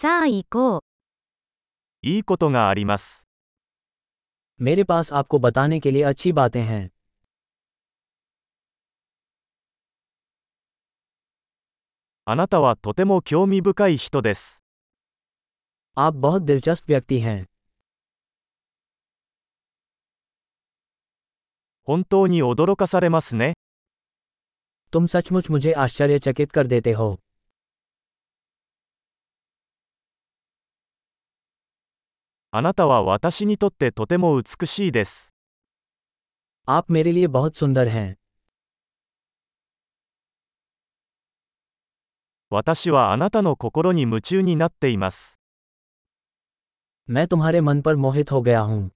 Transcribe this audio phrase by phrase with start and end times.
[0.00, 0.81] さあ行こう。
[2.01, 3.27] いいことがあります。
[4.59, 6.89] मेरे पास आपको बताने के लिए अच्छी बातें हैं
[12.25, 14.63] あなたはとても興味深い人です。
[15.95, 17.45] आप बहुत दिलचस्प व्यक्ति हैं
[21.83, 23.53] 本当に驚かされますね。
[24.93, 27.19] तुम सचमुच मुझे आश्चर्यचकित कर देते हो
[32.50, 35.34] あなたは私にとってとても美しいです。
[36.68, 38.16] आप मेरे लिए बहुत सुंदर हैं
[42.50, 45.40] 私はあなたの心に夢中になっています。
[47.10, 48.90] मैं तुम्हारे मन पर मोहित हो गया हूँ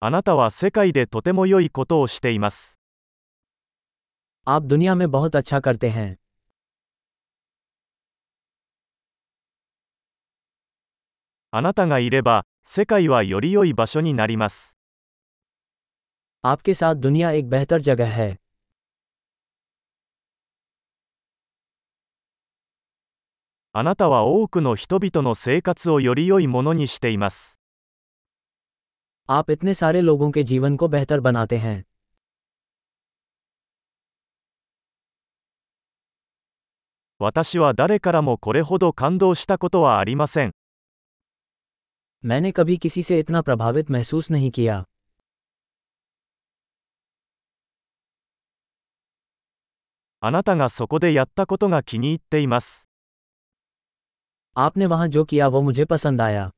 [0.00, 2.80] あなたは世界でとても良いことをしています。
[4.48, 6.16] आप दुनिया में बहुत अच्छा करते हैं
[11.54, 14.78] あなたがいれば、世界はより良い場所になります。
[16.42, 18.38] आपके साथ दुनिया एक बेहतर जगह है
[23.72, 27.60] あなたは多くの人々の生活をより良いものにしています。
[29.28, 31.84] आप इतने सारे लोगों के जीवन को बेहतर बनाते हैं
[37.18, 40.52] 私は誰からもこれほど感動したことはありません。
[42.24, 44.84] मैंने कभी किसी से इतना प्रभावित महसूस नहीं किया
[50.22, 52.90] あなたがそこでやったことが気に入っています。
[54.56, 56.50] आपने वहां जो किया वो मुझे पसंद आया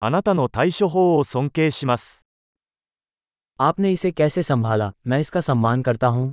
[0.00, 2.26] あなたの対処法を尊敬します。
[3.60, 6.32] आपने इसे कैसे संभाला मैं इसका सम्मान करता हूँ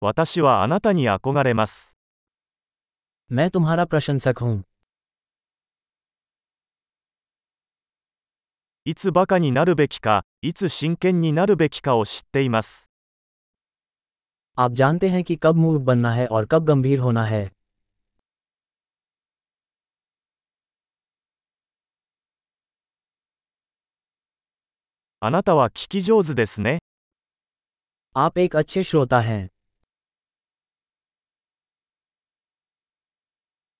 [0.00, 1.96] 私はあなたに憧れます。
[3.30, 4.62] मैं तुम्हारा प्रशंसक हूँ
[8.84, 12.90] いつバカになるべきか、いつ真剣になるべきかを知っています。
[14.58, 17.50] आप जानते हैं कि कब मूर्ख बनना है और कब गंभीर होना है
[25.20, 26.78] あなたは聞き上手ですね。
[28.16, 29.48] आप एक अच्छे श्रोता हैं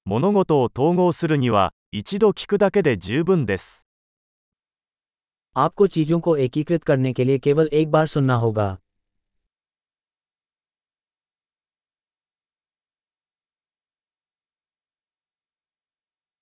[0.07, 3.87] 物事を統合するには、一度聞くだけで十分です。
[5.57, 8.79] आपको चीजों को एकीकृत करने के लिए केवल एक बार सुनना होगा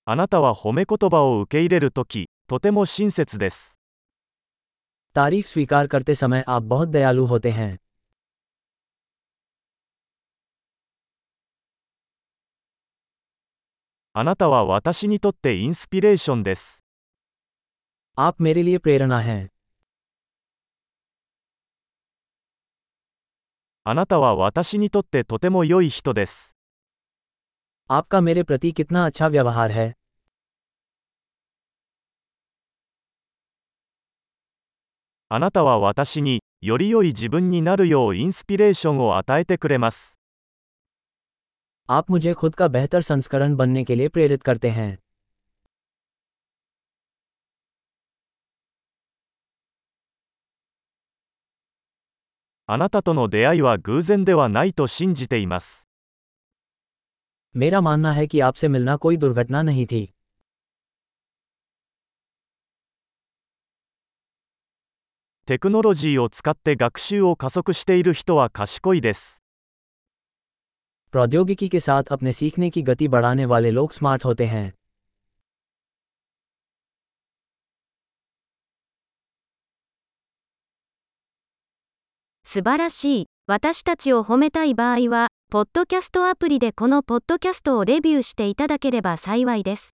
[0.04, 3.80] あなたは褒め言葉を受け入れるとき、とても親切です。
[5.14, 7.78] तारीफ स्वीकार करते समय आप बहुत दयालु होते हैं
[14.14, 16.84] あなたは私にとってインスピレーションです。
[18.18, 19.50] आप मेरे लिए प्रेरणा हैं
[23.84, 26.56] あなたは私にとってとても良い人です。
[27.88, 29.94] आपका मेरे प्रति कितना अच्छा व्यवहार है
[35.28, 40.20] あなたは私に、より良い自分になるようインスピレーションを与えてくれます。
[41.88, 44.98] आप मुझे खुद का बेहतर संस्करण बनने के लिए प्रेरित करते हैं
[52.66, 55.88] あなたとの出会いは偶然ではないと信じています。
[57.56, 60.14] मेरा मानना है कि आपसे मिलना कोई दुर्घटना नहीं थी
[65.46, 69.42] テクノロジーを使って学習を加速している人は賢いです。
[71.14, 74.72] प्रौद्योगिकी के साथ अपने सीखने की गति बढ़ाने वाले लोग स्मार्ट होते हैं
[82.52, 83.26] 素晴らしい。
[83.46, 89.93] 私たちを褒めたい場合は、ポッドキャストアプリでこのポッドキャストをレビューしていただければ幸いです。